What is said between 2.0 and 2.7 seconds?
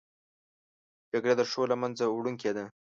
وړونکې ده